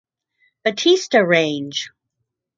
[0.63, 1.91] Batista range.